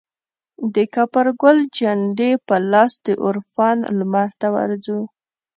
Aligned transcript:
دکاپرګل 0.75 1.57
جنډې 1.77 2.31
په 2.47 2.55
لاس 2.71 2.91
دعرفان 3.07 3.77
لمرته 3.99 4.47
ورځو 4.55 4.99